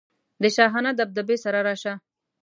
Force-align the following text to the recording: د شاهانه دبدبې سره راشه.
د 0.41 0.43
شاهانه 0.55 0.91
دبدبې 0.99 1.37
سره 1.43 1.59
راشه. 1.67 1.93